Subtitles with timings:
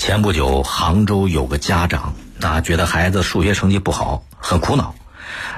[0.00, 4.94] 前不久，杭州有个家长啊，觉得孩子数学成绩不好，很苦恼。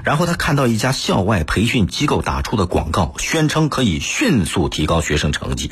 [0.03, 5.71] 然后他看到一家校外培训机构打出的广告，宣称可以迅速提高学生成绩，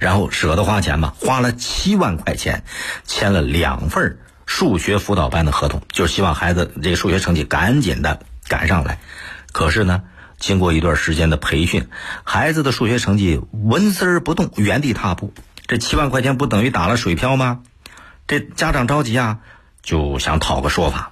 [0.00, 2.62] 然后舍得花钱嘛，花了七万块钱，
[3.06, 9.00] 签了两份数学辅导班的合同，就是希望孩子这数学成绩赶紧的赶上来。
[9.50, 10.02] 可是呢，
[10.38, 11.88] 经过一段时间的培训，
[12.24, 15.32] 孩子的数学成绩纹丝儿不动，原地踏步。
[15.66, 17.60] 这七万块钱不等于打了水漂吗？
[18.30, 19.38] 这家长着急啊，
[19.82, 21.10] 就想讨个说法，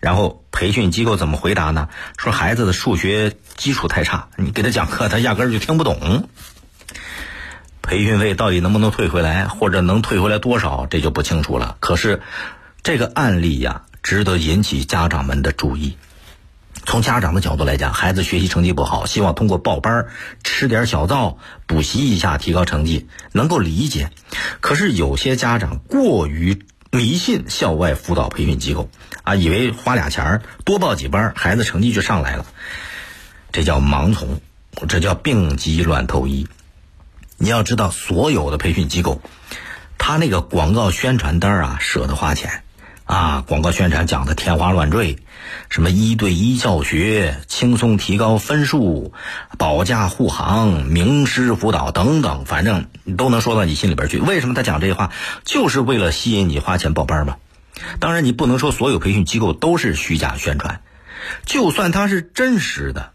[0.00, 1.90] 然后培训机构怎么回答呢？
[2.16, 6.30] 说孩子的数学基础太差，你给他讲课，他压根儿就听不懂。
[7.82, 11.76] 培训费到底能不能退回来，或者能退回来多少，这就不清楚了。
[11.78, 12.22] 可是
[12.82, 15.98] 这个案例呀，值得引起家长们的注意。
[16.86, 20.06] 从家长的角度来讲，孩子学习成绩不好，希望通过报班
[20.44, 21.36] 吃点小灶、
[21.66, 24.10] 补习一下提高成绩，能够理解。
[24.60, 26.62] 可是有些家长过于
[26.92, 28.88] 迷信校外辅导培训机构
[29.24, 32.46] 啊，以为花俩钱多报几班，孩子成绩就上来了，
[33.50, 34.40] 这叫盲从，
[34.88, 36.46] 这叫病急乱投医。
[37.36, 39.20] 你要知道，所有的培训机构，
[39.98, 42.62] 他那个广告宣传单啊，舍得花钱。
[43.06, 45.16] 啊，广告宣传讲的天花乱坠，
[45.70, 49.12] 什么一对一教学、轻松提高分数、
[49.56, 54.18] 保驾护航、名师辅导等等，反正都能说到你心里边去。
[54.18, 55.12] 为什么他讲这些话？
[55.44, 57.36] 就是为了吸引你花钱报班嘛。
[58.00, 60.82] 当然，你不能说所有培训机构都是虚假宣传，
[61.44, 63.12] 就算它是真实的，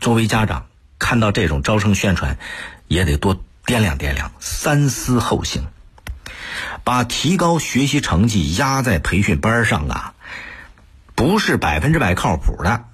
[0.00, 0.66] 作为家长
[0.98, 2.36] 看到这种招生宣传，
[2.88, 5.66] 也得多掂量掂量，三思后行。
[6.88, 10.14] 把提高学习成绩压在培训班上啊，
[11.14, 12.86] 不是百分之百靠谱的。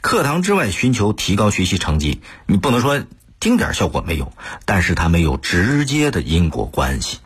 [0.00, 3.00] 课堂之外寻求提高学习成绩，你不能说
[3.38, 4.32] 丁点效果没有，
[4.64, 7.20] 但是它没有直接的因果关系。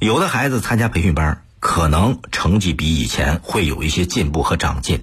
[0.00, 5.00] 有的孩子参加培训班，可能成绩比以前会有一些进步和长进，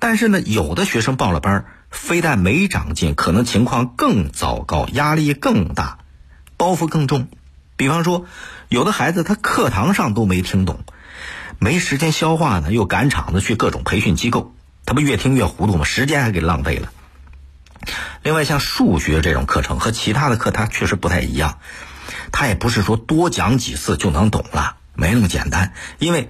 [0.00, 5.98] 但是呢，有的学生报了班，非但没长进，可能情况更糟糕，压力更大，
[6.56, 7.28] 包袱更重。
[7.78, 8.26] 比方说，
[8.68, 10.80] 有的孩子他课堂上都没听懂，
[11.58, 15.84] 没时间消化呢，又赶场子去各种培训机构，他不越听越糊涂吗？
[15.84, 16.90] 时间还给浪费了。
[18.24, 21.58] 另外，像数学这种课程和其他的课，它确实不太一样，
[22.32, 25.72] 它也不是说多讲几次就能懂了，没那么简单。
[26.00, 26.28] 因为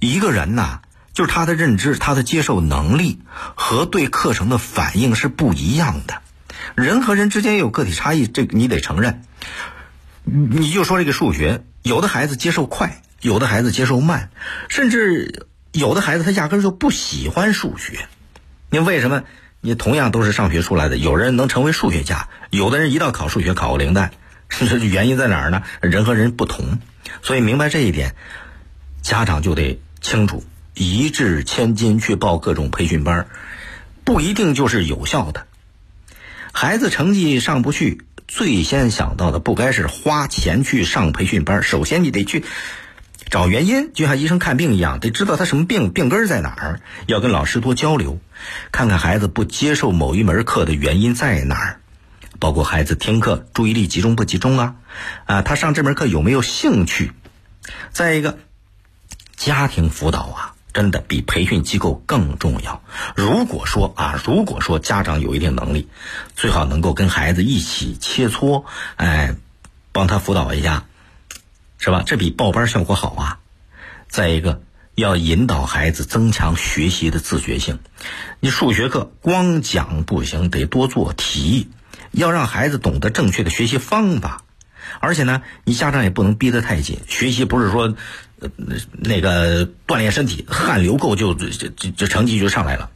[0.00, 0.80] 一个人呐，
[1.12, 3.20] 就是他的认知、他的接受能力
[3.54, 6.22] 和对课程的反应是不一样的。
[6.74, 9.22] 人和人之间有个体差异，这你得承认。
[10.24, 14.30] 你就说这个数学，有的孩子接受快，有的孩子接受慢，
[14.70, 18.08] 甚至有的孩子他压根就不喜欢数学。
[18.70, 19.24] 你为什么？
[19.60, 24.12] 你同样都是上学出来的，有人能成为数学家，有的人一到考数学考个零蛋，
[24.48, 25.62] 这原因在哪儿呢？
[25.80, 26.78] 人和人不同，
[27.22, 28.14] 所以明白这一点，
[29.02, 30.42] 家长就得清楚，
[30.72, 33.26] 一掷千金去报各种培训班，
[34.04, 35.46] 不一定就是有效的。
[36.52, 38.04] 孩子成绩上不去。
[38.26, 42.44] 最先想到的不该是花钱去上培训班，首先你得去
[43.30, 48.18] 找原因，就像医生看病一样，得知道他什么病，病根在哪儿，要跟老师多交流，
[48.72, 51.80] 看看孩子不接受某一门课的原因在哪儿，
[52.40, 54.76] 包括孩子听课注意力集中不集中啊，
[55.26, 57.12] 啊，他上这门课有没有兴趣？
[57.92, 58.38] 再一个，
[59.36, 60.53] 家庭辅导啊。
[60.74, 62.82] 真的比培训机构更重要。
[63.14, 65.88] 如果说啊，如果说家长有一定能力，
[66.34, 68.64] 最好能够跟孩子一起切磋，
[68.96, 69.36] 哎，
[69.92, 70.84] 帮他辅导一下，
[71.78, 72.02] 是吧？
[72.04, 73.38] 这比报班效果好啊。
[74.08, 74.62] 再一个，
[74.94, 77.78] 要引导孩子增强学习的自觉性。
[78.40, 81.68] 你数学课光讲不行，得多做题，
[82.10, 84.43] 要让孩子懂得正确的学习方法。
[85.00, 87.00] 而且呢，你家长也不能逼得太紧。
[87.08, 87.96] 学习不是说。
[88.36, 92.90] 那那个锻炼身体，汗流够就就就这成绩就上来了。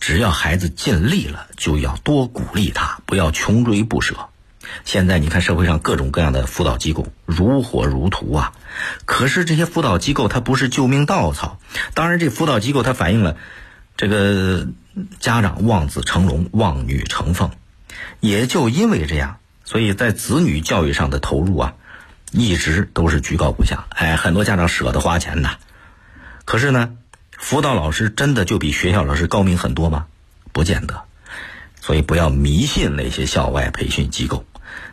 [0.00, 4.16] 只要孩子尽力了，就要多鼓励他，不要穷追不舍。
[4.84, 8.52] 现在你看社会上各种各样的辅导机构如火如荼啊，
[9.04, 11.60] 可是这些辅导机构它不是救命稻草。
[11.94, 13.36] 当然，这辅导机构它反映了
[13.96, 14.66] 这个
[15.20, 17.52] 家长望子成龙、望女成凤。
[18.18, 21.74] 也就因为这样，所以在子女教育上的投入啊。
[22.32, 25.56] 一直都是居高不下，哎，很多家长舍得花钱呐。
[26.44, 26.94] 可是呢，
[27.30, 30.06] 辅导老师真的就比学校老师高明很多吗？
[30.52, 31.04] 不见得。
[31.80, 34.44] 所以不要迷信那些校外培训机构。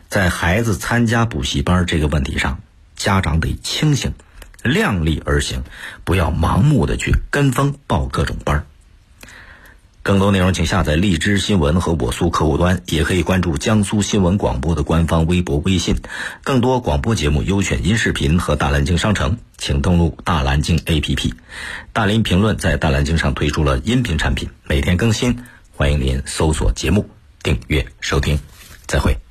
[0.08, 2.60] 在孩子参加补习班这个问题上，
[2.94, 4.14] 家长得清醒，
[4.62, 5.64] 量力而行，
[6.04, 8.66] 不要盲目的去跟风报各种班儿
[10.04, 15.96] 更多内容请下载荔枝新闻和我苏客户端，也可以关注江苏新闻广播的官方微博、微信。
[16.42, 21.32] 更多广播节目优选音视频和大蓝鲸商城，请登录大蓝鲸 APP。
[21.94, 25.38] 大林评论在大蓝鲸上推出了音频产品，每天更新，
[25.72, 27.08] 欢迎您搜索节目
[27.42, 28.38] 订阅收听。
[28.86, 29.23] 再会。